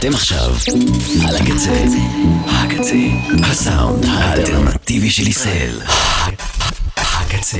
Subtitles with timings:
[0.00, 0.54] אתם עכשיו
[1.28, 1.84] על הקצה,
[2.46, 2.96] הקצה,
[3.50, 5.80] הסאונד האלטרנטיבי של ישראל.
[6.96, 7.58] הקצה.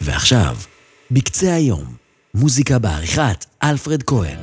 [0.00, 0.56] ועכשיו,
[1.10, 1.84] בקצה היום,
[2.34, 4.38] מוזיקה בעריכת אלפרד כהן.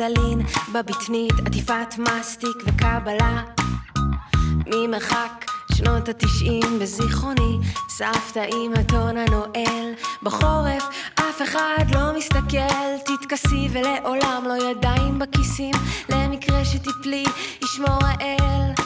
[0.00, 0.40] נפטלין
[0.72, 3.42] בבטנית עטיפת מסטיק וקבלה.
[4.66, 9.92] ממרחק שנות התשעים בזיכרוני סבתא עם הטון הנואל.
[10.22, 15.74] בחורף אף אחד לא מסתכל תתכסי ולעולם לא ידיים בכיסים.
[16.08, 17.24] למקרה שתפלי
[17.62, 18.77] ישמור האל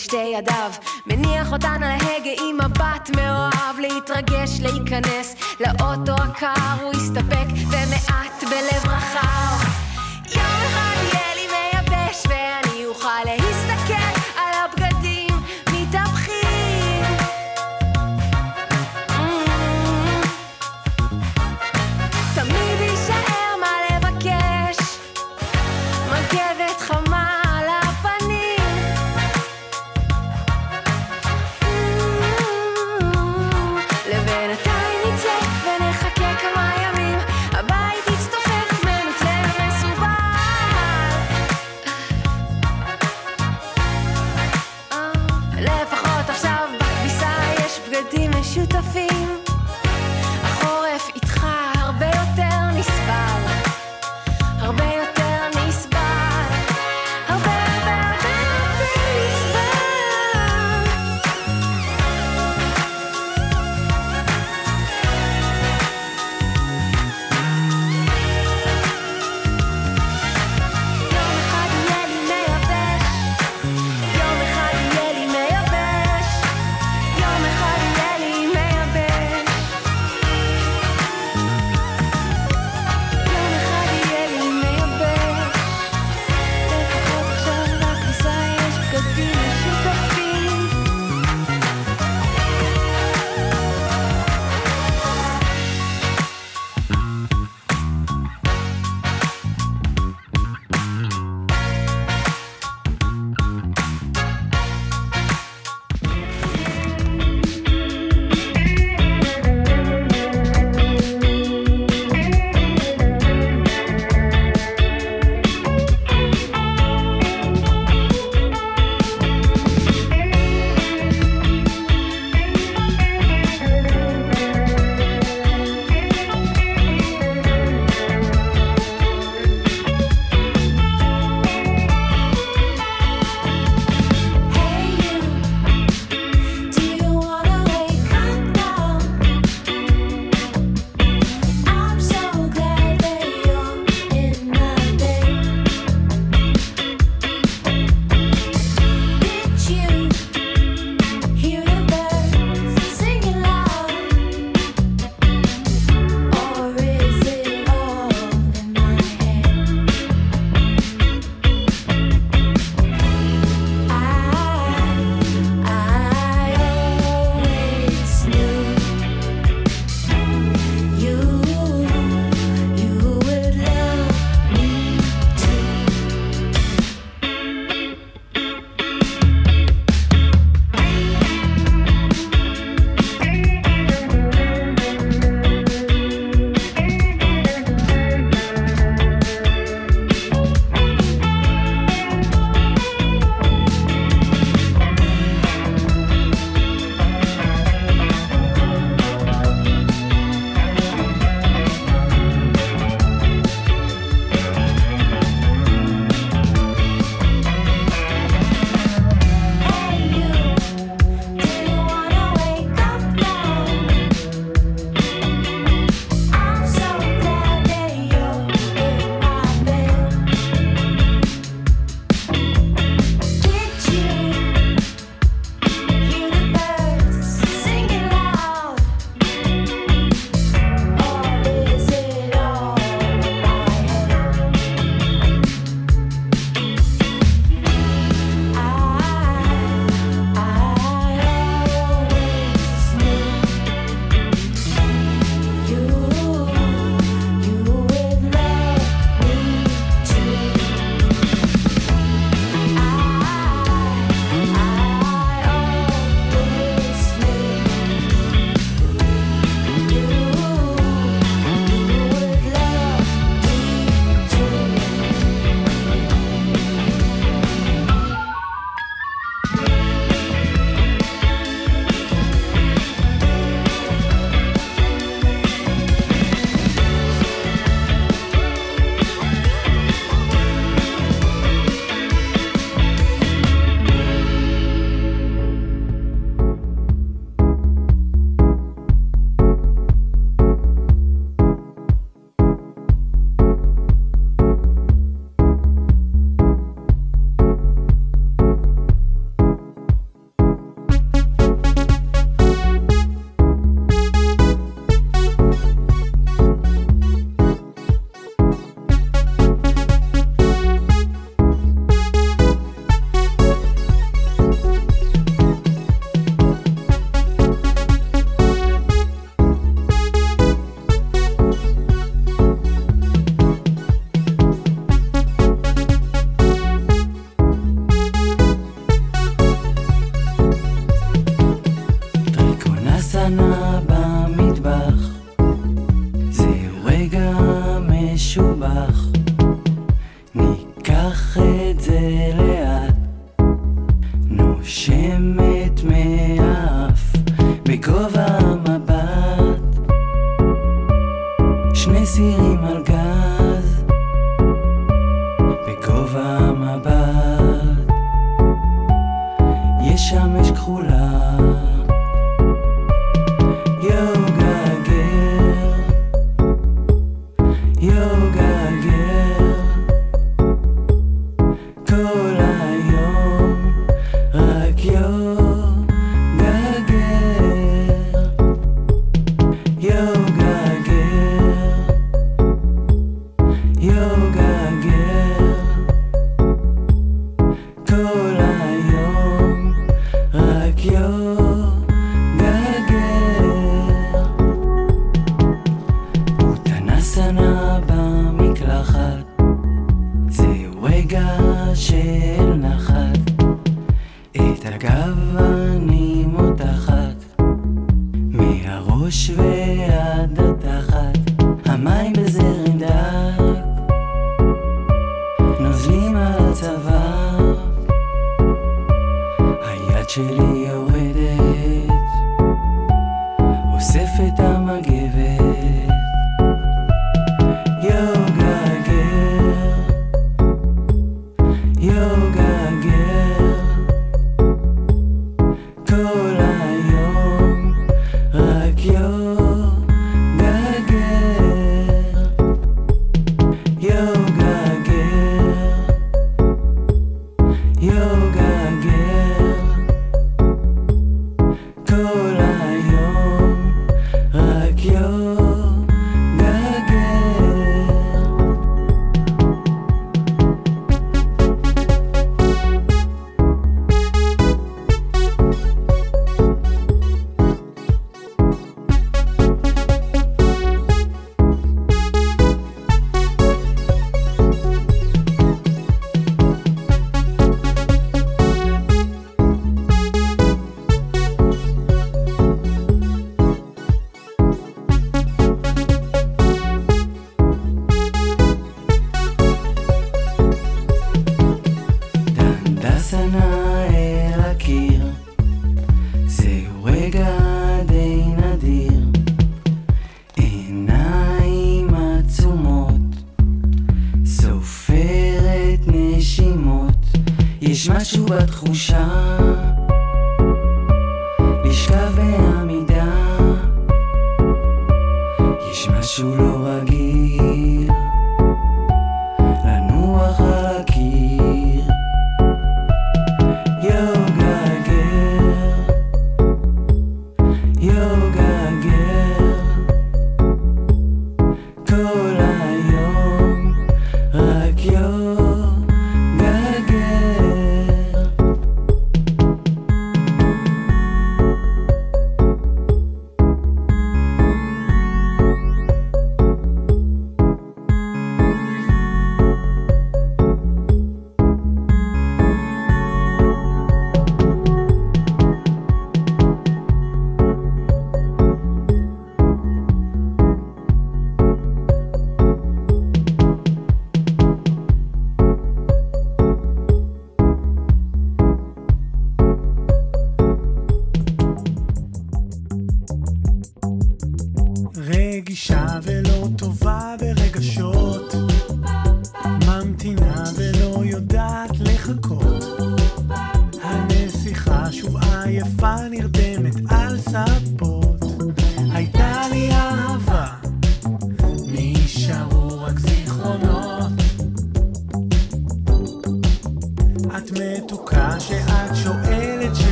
[0.00, 0.70] לשתי ידיו.
[1.06, 6.82] מניח אותן על ההגה עם מבט מאוהב להתרגש להיכנס לאוטו הקר.
[6.82, 8.89] הוא יסתפק במעט בלב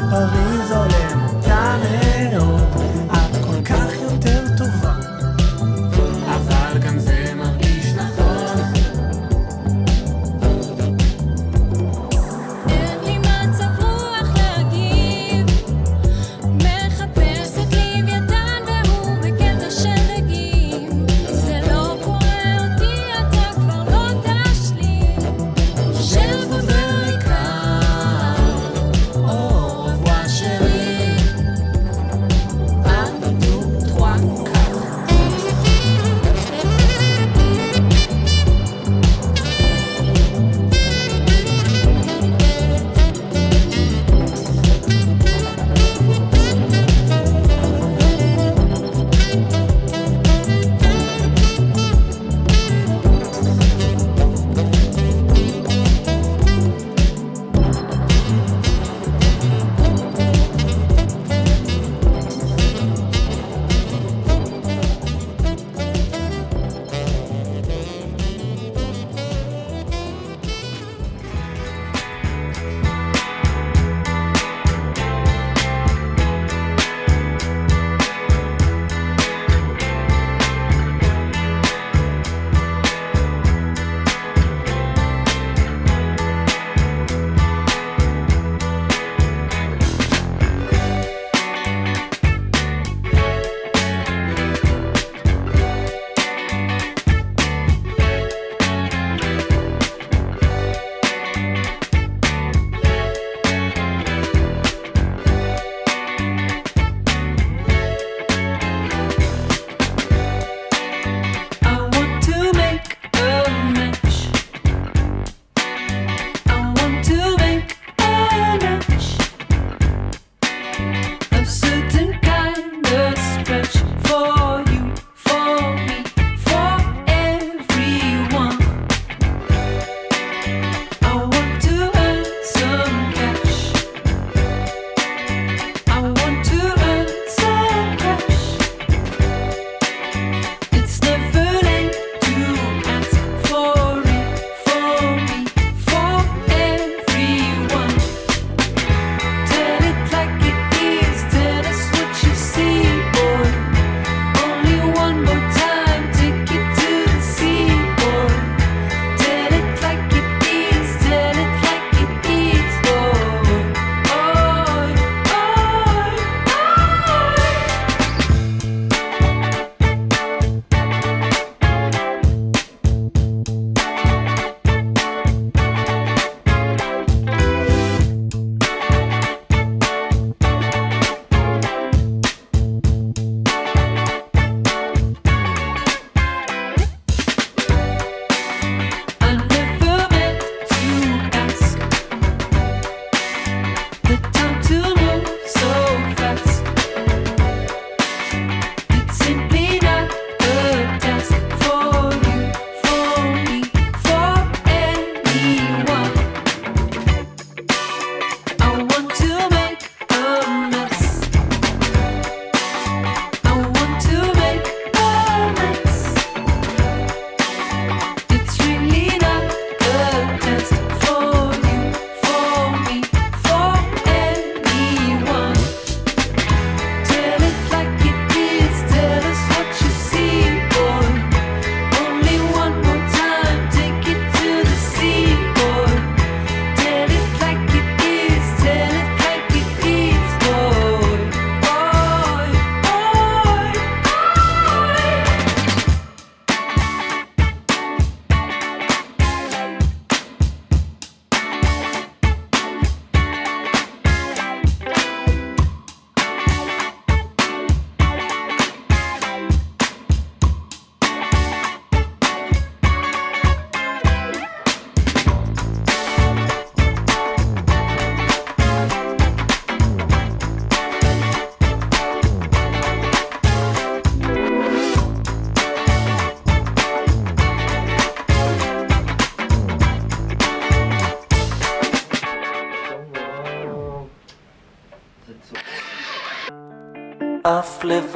[0.00, 2.37] of his own time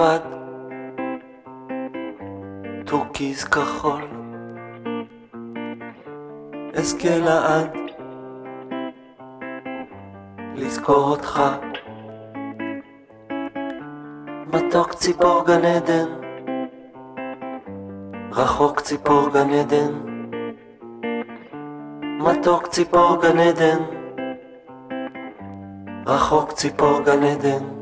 [0.03, 0.21] לבד,
[2.87, 4.03] טורקיז כחול,
[6.75, 7.77] אזכה לעד,
[10.55, 11.43] לזכור אותך,
[14.47, 16.07] מתוק ציפור גן עדן,
[18.33, 19.93] רחוק ציפור גן עדן,
[22.03, 23.79] מתוק ציפור גן עדן,
[26.07, 27.82] רחוק ציפור גן עדן.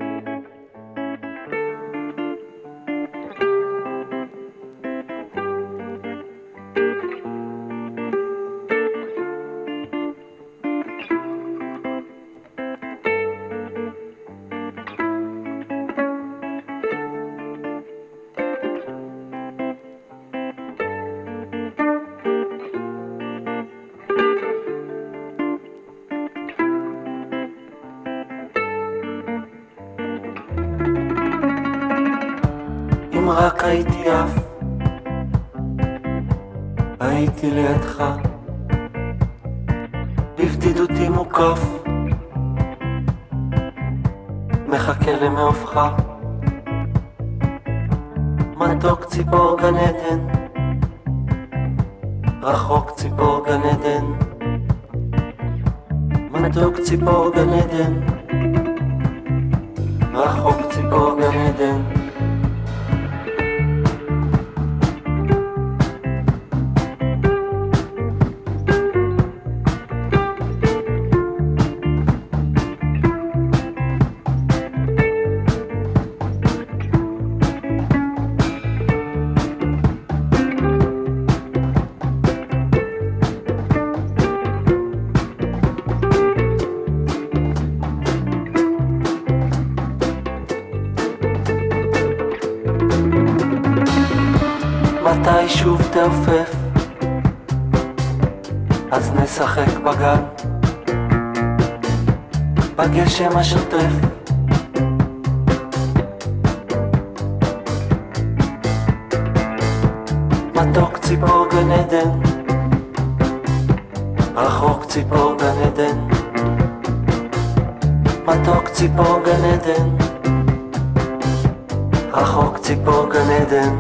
[122.70, 123.74] ציפור גן עדן.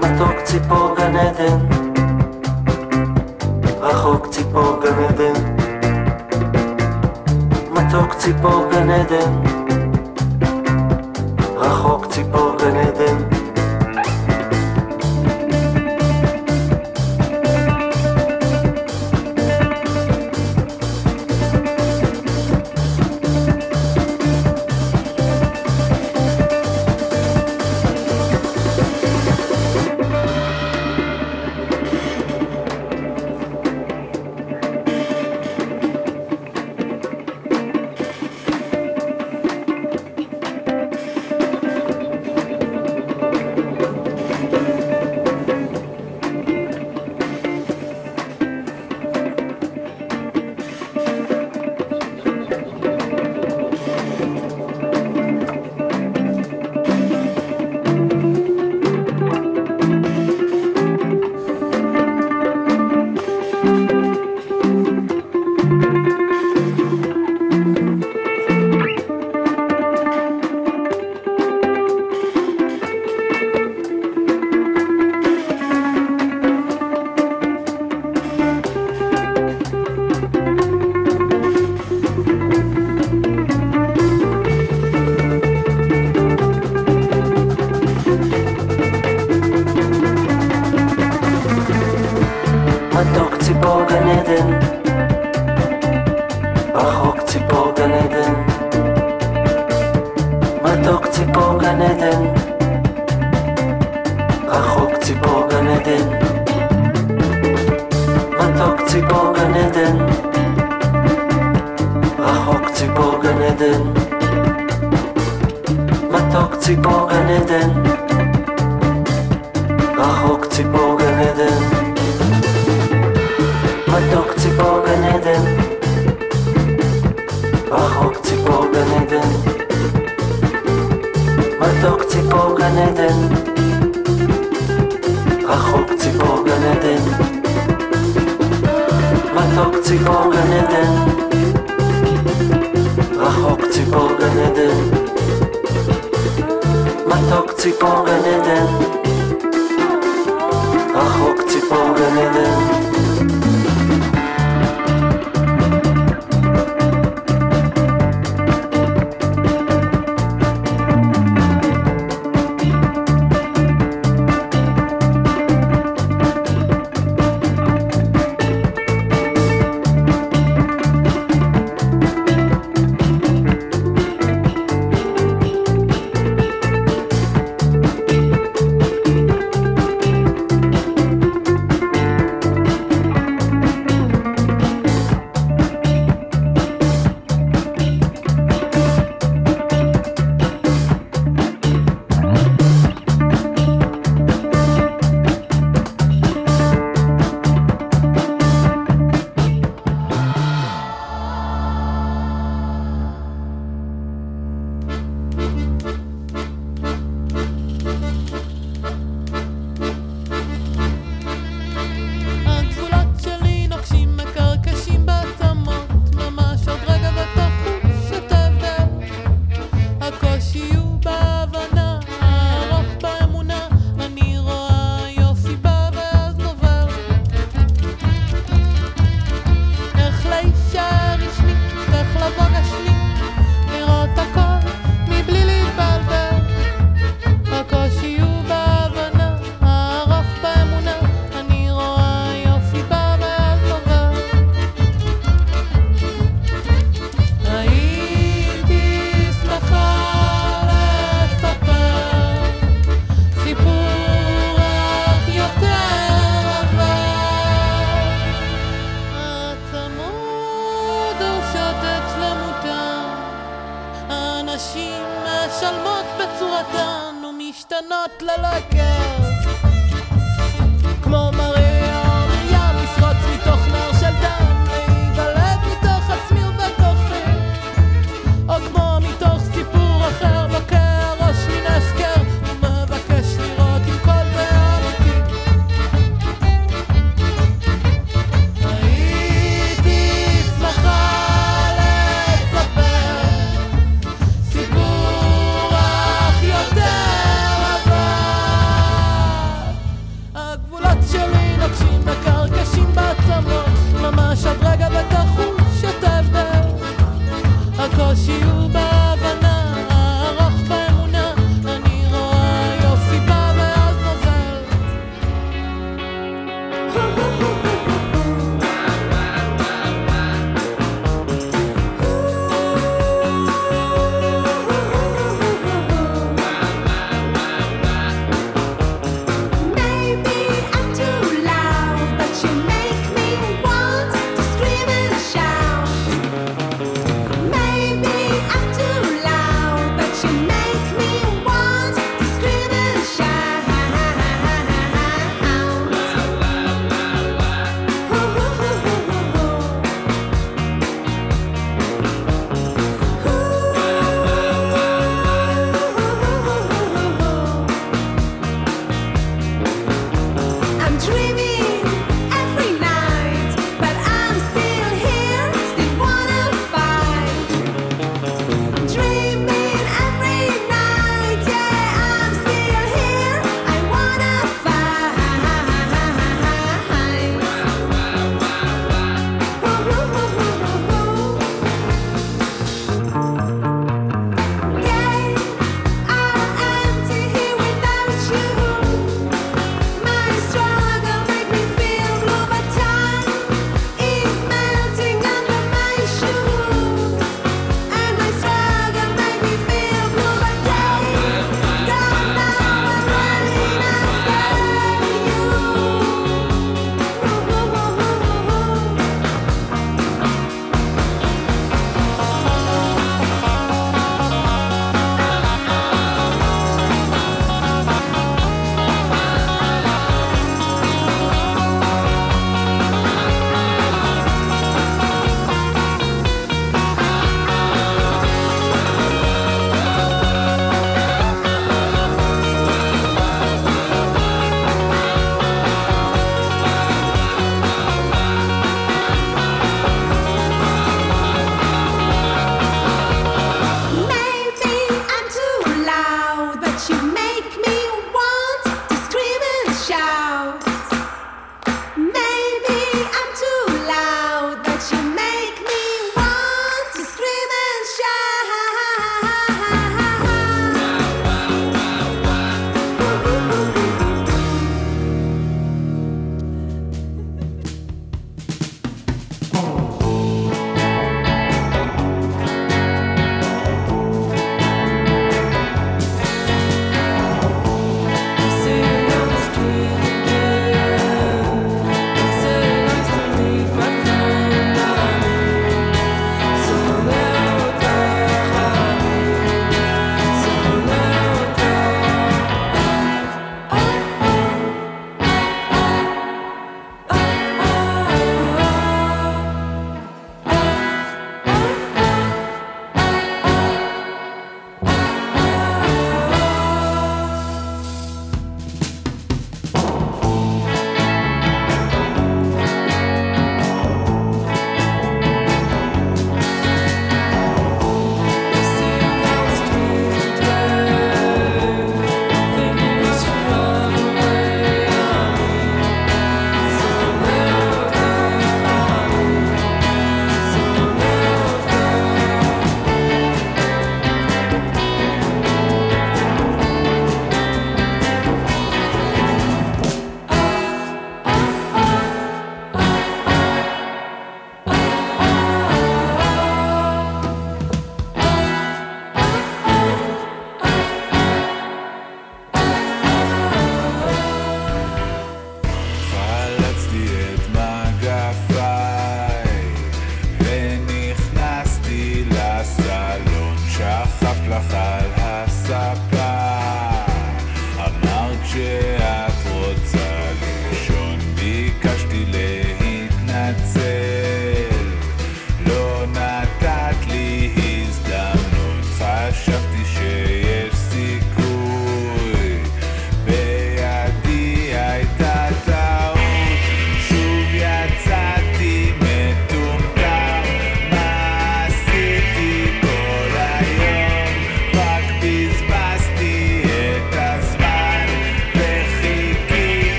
[0.00, 1.58] מתוק ציפור גן עדן.
[3.80, 5.32] רחוק ציפור גן עדן.
[7.70, 9.30] מתוק ציפור גן עדן.
[11.56, 12.97] רחוק ציפור גן עדן.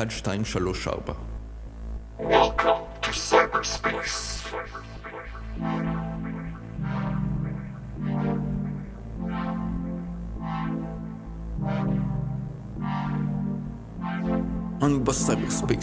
[0.00, 1.39] 1, 2, 3, 4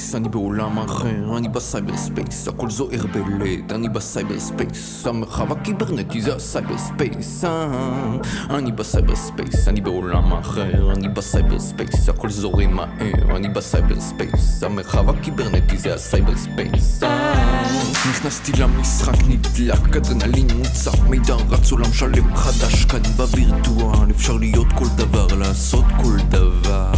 [0.08, 6.22] space, אני בעולם אחר, אני ב cyberspace, הכל זוהר בלד, אני ב cyberspace, המרחב הקיברנטי
[6.22, 8.18] זה ה cyberspace, אה.
[8.50, 14.64] אני ב cyberspace, אני בעולם אחר, אני ב cyberspace, הכל זורם מהר, אני ב cyberspace,
[14.64, 17.64] המרחב הקיברנטי זה ה cyberspace, אה.
[18.10, 24.88] נכנסתי למשחק, נדלק אדרנלין מוצק, מידע רץ עולם שלם חדש כאן בווירטואל, אפשר להיות כל
[24.98, 26.92] דבר, לעשות כל דבר.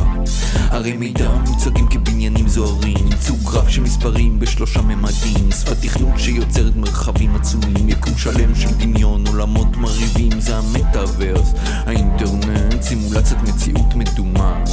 [0.69, 7.35] הרי מידע מוצגים כבניינים זוהרים, ייצוג רב של מספרים בשלושה ממדים, שפת תכנות שיוצרת מרחבים
[7.35, 14.63] עצומים, יקום שלם של דמיון, עולמות מרהיבים, זה המטאוורס, האינטרנט, סימולציית מציאות מדומה,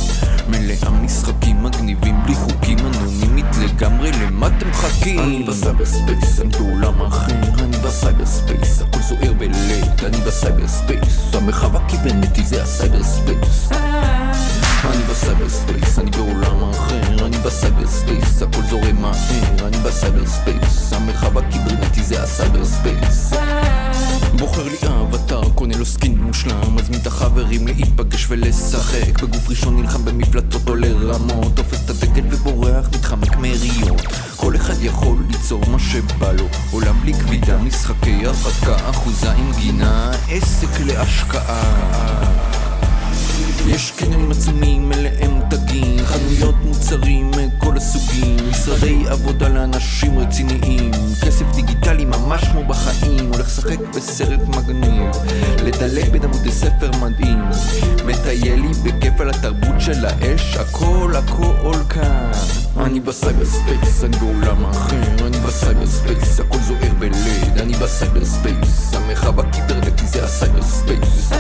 [0.48, 5.18] מלאה משחקים מגניבים בלי חוקים אנונימית לגמרי, למה אתם מחכים?
[5.18, 11.34] אני ב cyberspace, אני בעולם אחר, אני ב cyberspace, הכל זוהר בלד, אני ב cyberspace,
[11.34, 13.68] המרחב הקיברנטי זה ה cyberspace.
[14.84, 20.92] אני ב cyberspace, אני בעולם אחר, אני ב cyberspace, הכל זורם מהר, אני ב cyberspace,
[20.92, 23.32] המרחב הקיברנטי זה ה cyberspace.
[24.38, 30.04] בוחר לי אבטר, קונה לו skin מושלם, מזמין את החברים להיפגש ולשחק, בגוף ראשון נלחם
[30.04, 34.02] במפלצות עולה רמות, תופס את הדגל ובורח, מתחמק מיריות.
[34.36, 40.10] כל אחד יכול ליצור מה שבא לו, עולם בלי כבידה, משחקי הרפתקה, אחוזה עם גינה,
[40.30, 42.55] עסק להשקעה.
[43.68, 50.90] יש קניונים עצומים מלאי מותגים, חנויות מוצרים מכל הסוגים, משרדי עבודה לאנשים רציניים,
[51.22, 55.10] כסף דיגיטלי ממש כמו בחיים, הולך לשחק בסרט מגניב,
[55.62, 57.44] לדלג בין עמודי ספר מדהים,
[58.06, 62.30] מטייל לי בכיף על התרבות של האש, הכל הכל כאן.
[62.76, 68.94] אני ב cyberspace, אני בעולם אחר, אני ב cyberspace, הכל זוהר בלד, אני ב cyberspace,
[68.94, 71.30] המרחב הקיברנטי זה ה cyberspace.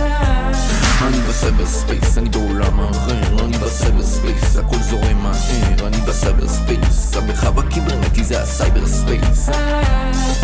[1.02, 7.16] אני בסייבר ספייס, אני בעולם אחר, אני בסייבר ספייס, הכל זורם מהר, אני בסייבר ספייס,
[7.16, 9.48] המרחב הקיברנטי זה הסייבר ספייס.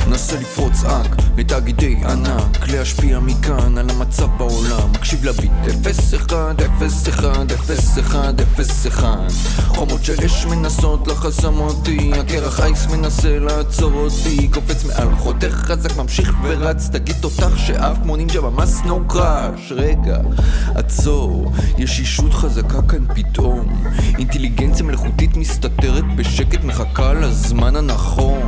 [0.08, 5.50] נסה לפרוץ אק לתאגידי ענק, להשפיע מכאן על המצב בעולם, מקשיב לביט
[6.26, 6.32] 0-1, 0-1,
[8.10, 8.14] 0-1,
[8.98, 9.04] 0-1
[9.68, 15.96] חומות של אש מנסות לחסם אותי, הקרח אייס מנסה לעצור אותי, קופץ מעל חותך חזק
[15.96, 20.18] ממשיך ורץ, תגיד תותח שאף כמו נינג'ה ממש סנו קראש, רגע,
[20.74, 23.84] עצור, יש אישות חזקה כאן פתאום,
[24.18, 28.40] אינטליגנציה מלאכותית מסתתרת בשקט מחכה לזמן הנכון,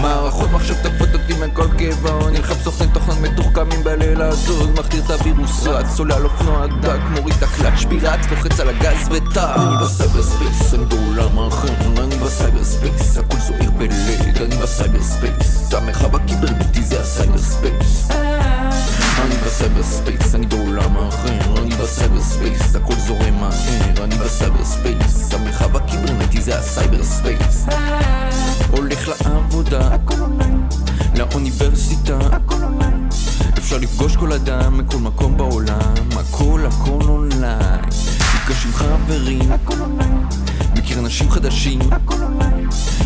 [0.00, 5.66] מערכות מחשב תקפות אותי מכל כיוון, נלחם סוכני תוכנן מתוחכמים בליל הזוז, מכתיר את הווירוס
[5.66, 9.36] רץ, עולה על אופנוע דק, מוריד את הקלאץ' פירץ, לוחץ על הגז וטס.
[9.36, 11.68] אני בסייבר ספייס, אני בעולם אחר,
[12.04, 18.08] אני בסייבר ספייס, הכל זוהר בלד, אני בסייבר ספייס, המרחב הקיברנטי זה הסייבר ספייס.
[19.22, 25.34] אני ב cyberspace, אני בעולם אחר, אני ב cyberspace, הכל זורם מהר, אני ב cyberspace,
[25.34, 27.66] המרחב הקיברנטי זה ה cyberspace.
[28.70, 30.14] הולך לעבודה, הכל
[31.16, 32.54] לאוניברסיטה, הכל.
[33.58, 37.84] אפשר לפגוש כל אדם מכל מקום בעולם, הכל הכל אונליין.
[38.34, 39.74] נפגש עם חברים, הכל.
[40.76, 42.14] מכיר אנשים חדשים, הכל.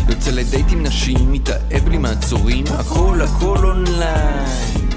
[0.09, 4.88] יוצא לדייט עם נשים, מתאהב בלי מעצורים, הכל הכל אונליין.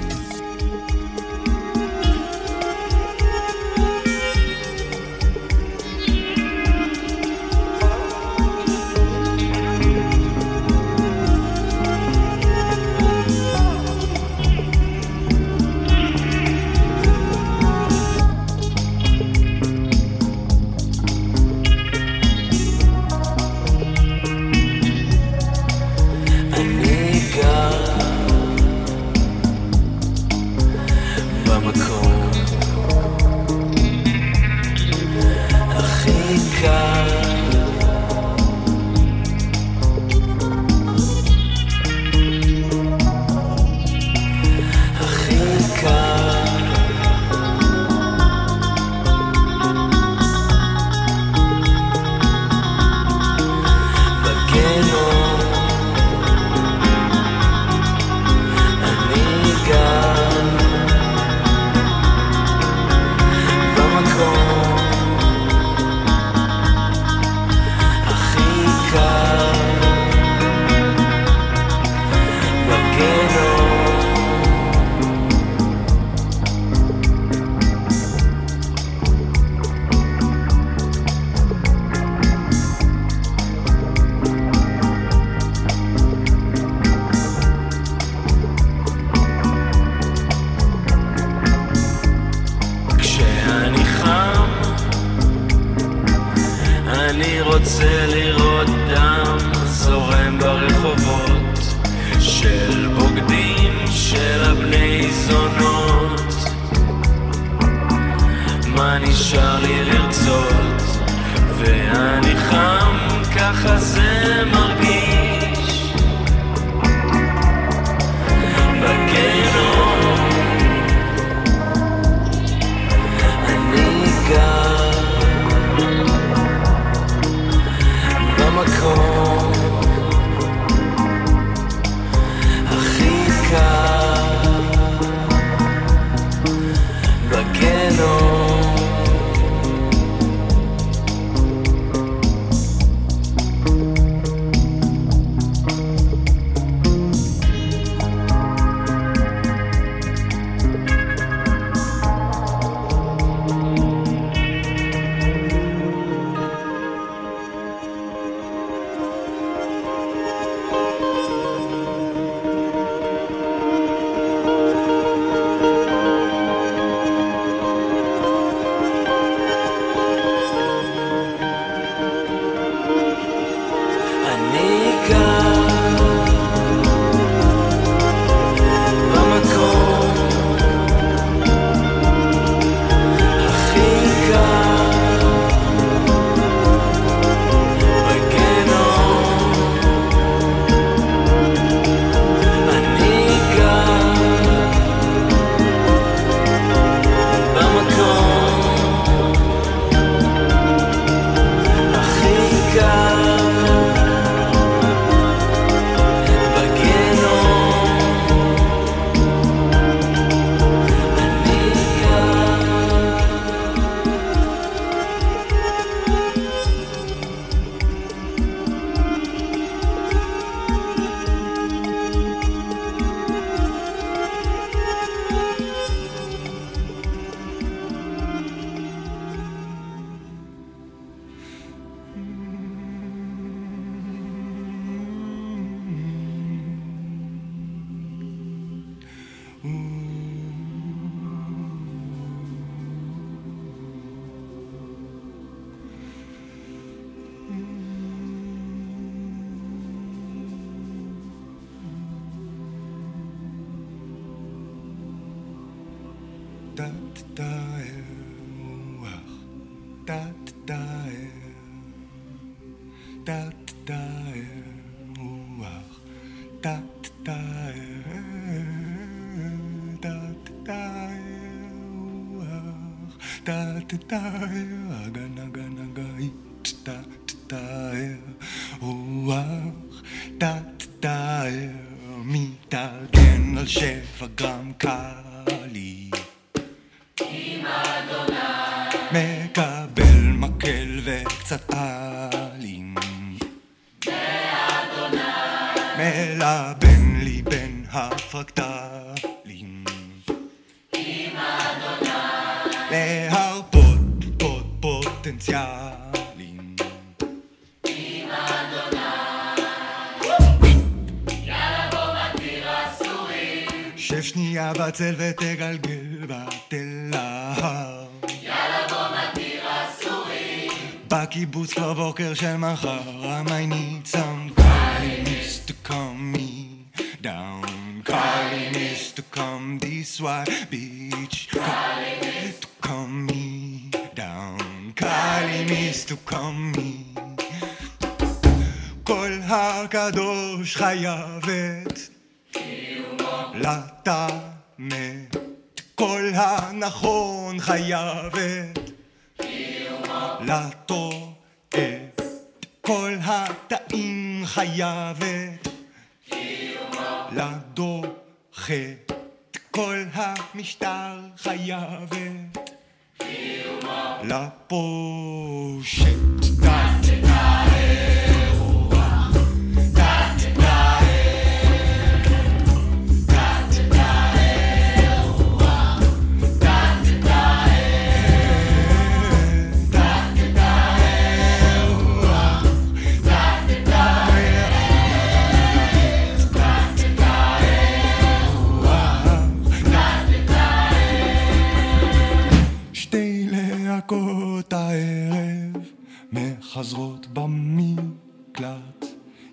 [394.89, 395.83] הערב
[396.31, 399.05] מחזרות במקלט.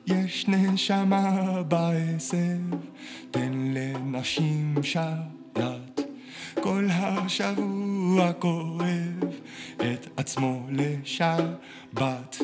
[0.06, 2.76] יש נשמה בעשב,
[3.30, 6.00] תן לנשים שלט.
[6.60, 9.24] כל השבוע כואב
[9.76, 12.36] את עצמו לשבת,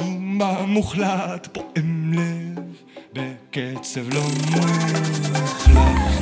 [0.00, 6.19] ובמוחלט פועם לב בקצב לא מוחלט.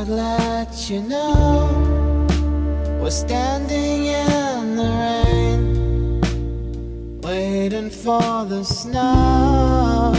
[0.00, 1.66] I'd let you know
[3.02, 6.20] we're standing in the rain,
[7.20, 10.12] waiting for the snow.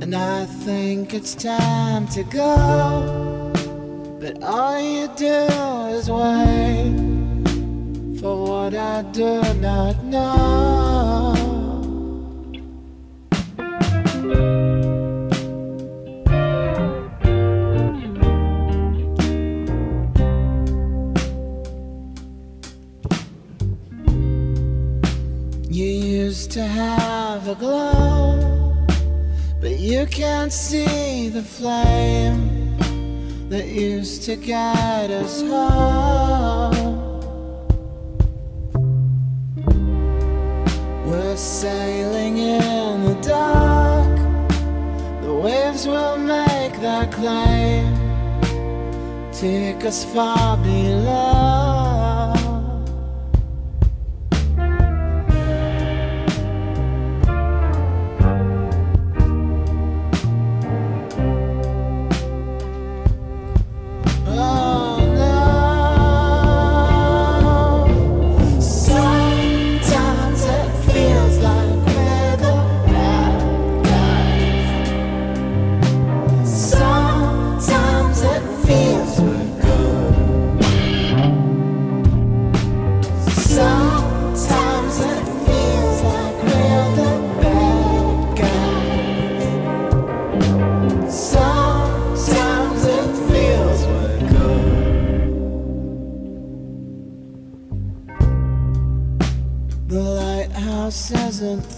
[0.00, 3.52] And I think it's time to go,
[4.18, 5.44] but all you do
[5.94, 6.96] is wait
[8.18, 11.40] for what I do not know.
[27.54, 28.76] Glow,
[29.60, 32.78] but you can't see the flame
[33.48, 36.98] that used to guide us home.
[41.06, 44.16] We're sailing in the dark,
[45.22, 47.94] the waves will make their claim,
[49.32, 51.69] take us far below.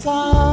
[0.03, 0.52] song.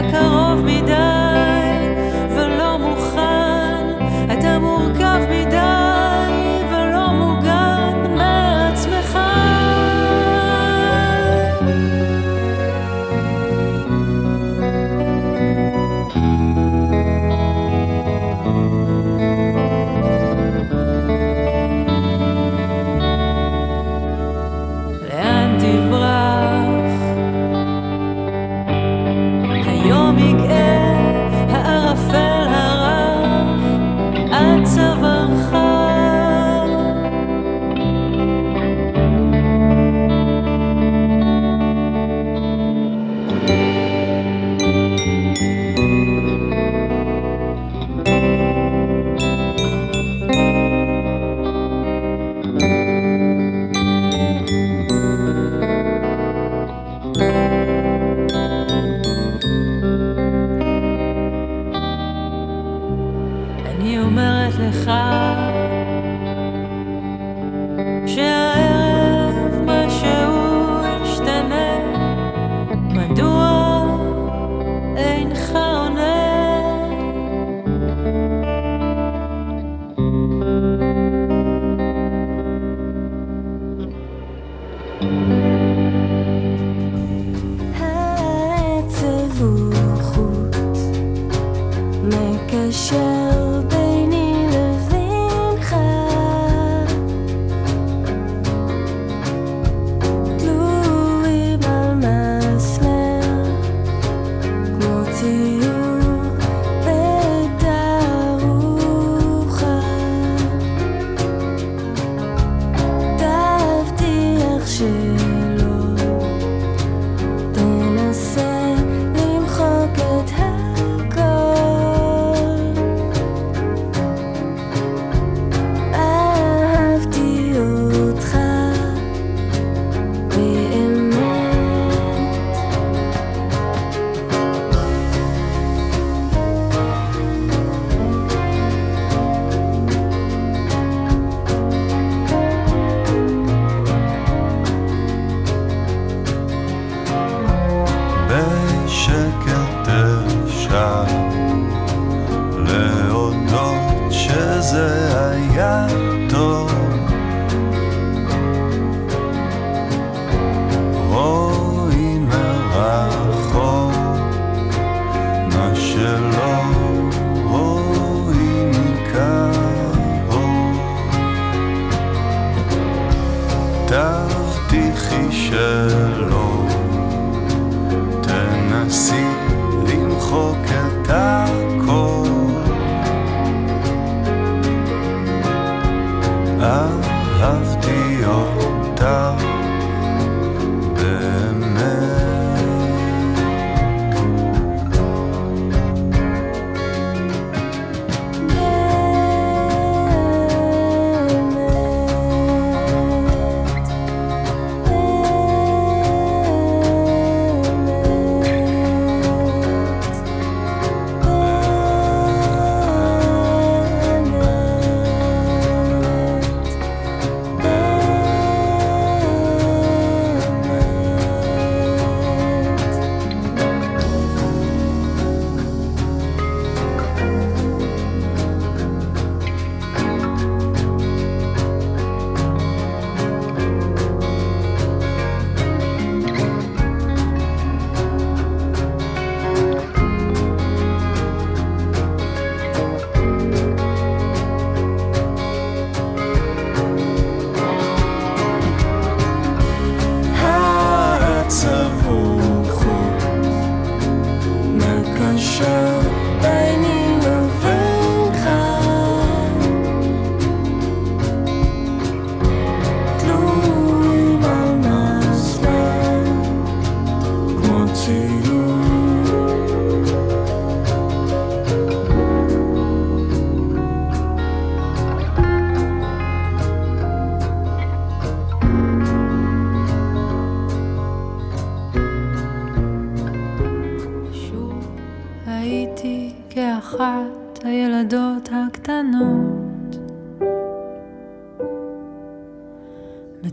[0.00, 1.09] אתה קרוב מדי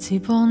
[0.08, 0.47] si pour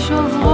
[0.00, 0.49] 说不。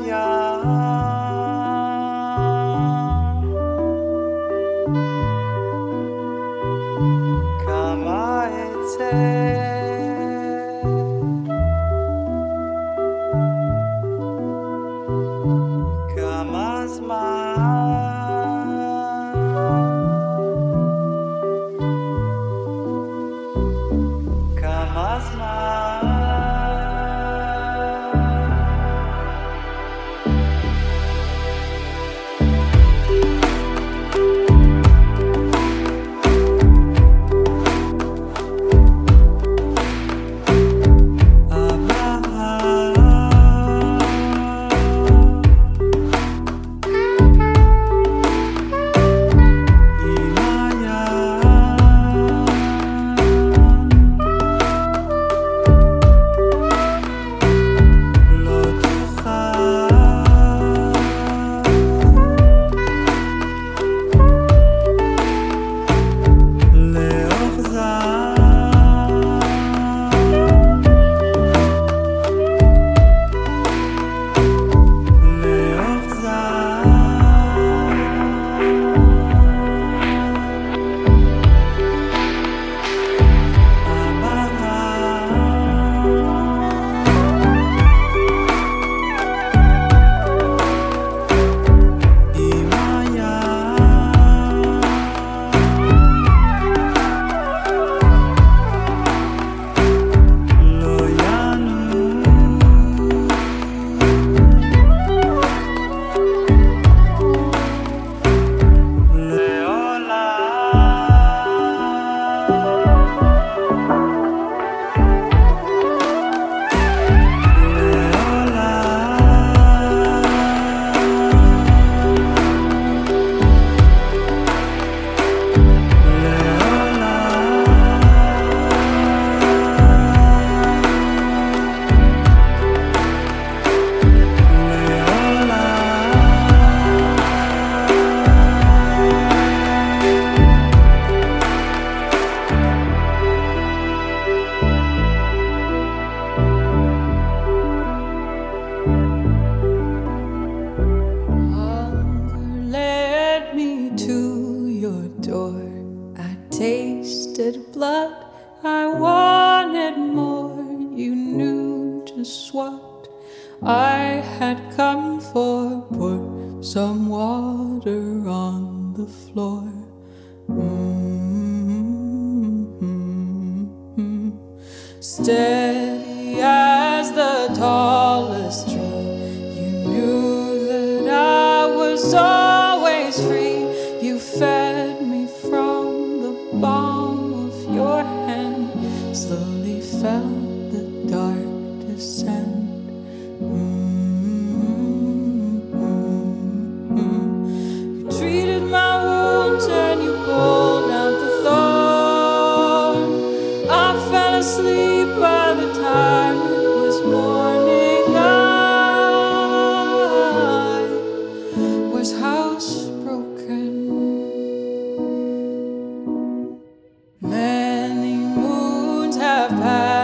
[0.00, 0.33] 나야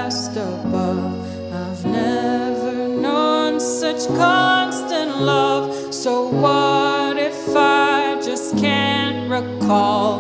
[0.03, 1.53] vast above.
[1.53, 5.93] I've never known such constant love.
[5.93, 6.13] So,
[6.45, 10.15] what if I just can't recall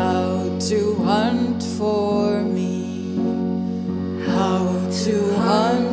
[0.00, 3.16] how to hunt for me?
[4.34, 4.62] How
[5.04, 5.87] to hunt.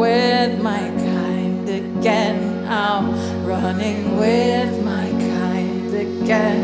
[0.00, 2.66] with my kind again.
[2.66, 6.59] I'm running with my kind again.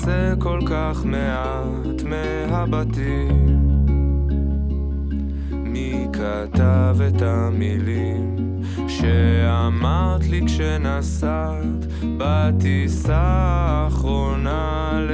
[0.00, 3.58] יוצא כל כך מעט מהבתים?
[5.50, 8.36] מי כתב את המילים
[8.88, 11.86] שאמרת לי כשנסעת
[12.18, 15.10] בטיסה האחרונה ל...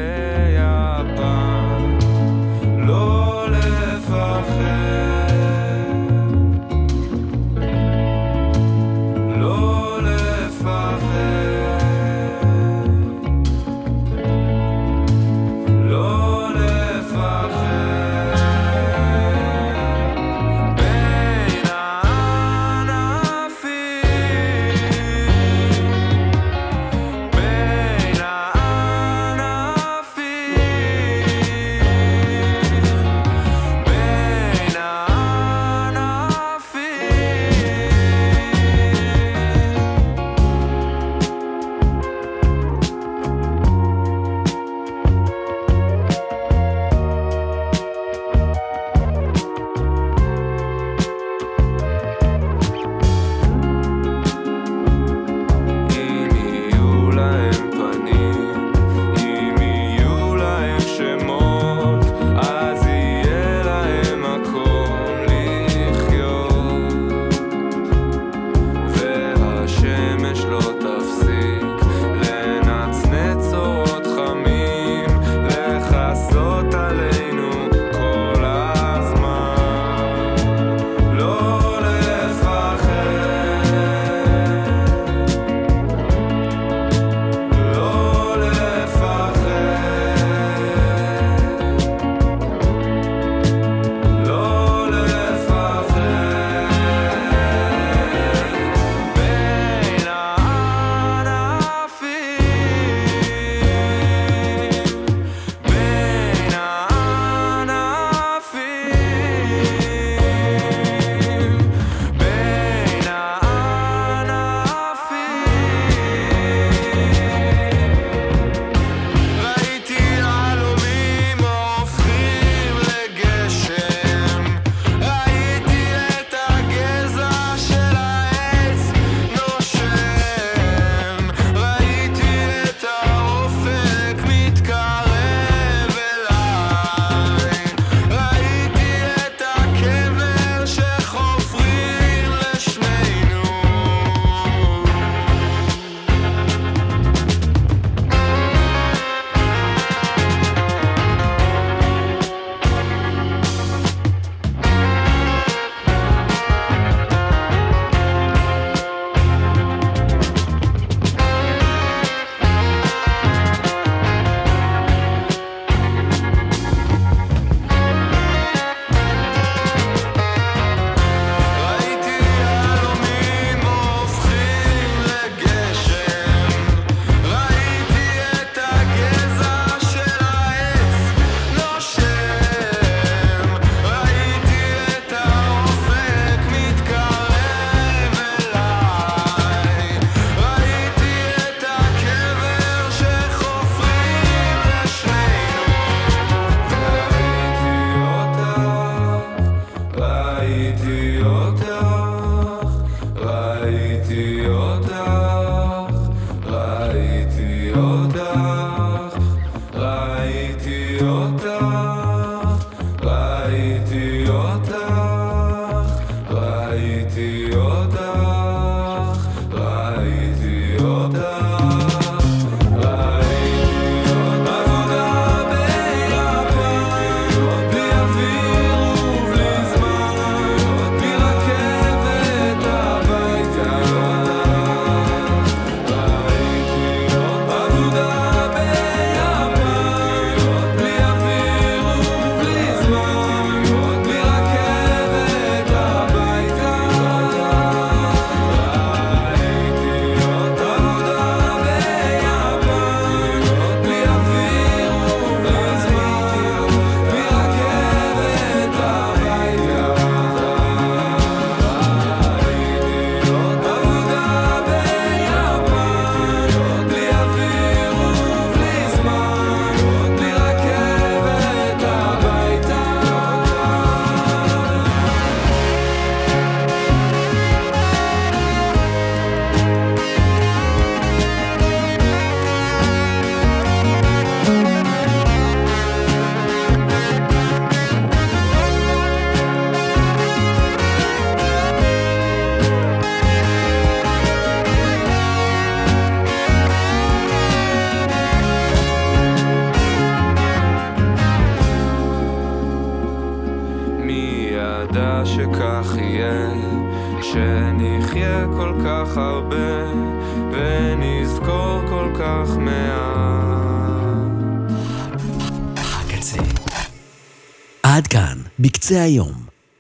[318.87, 319.33] בקצה היום.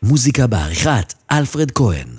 [0.03, 2.16] מוזיקה בעריכת אלפרד כהן.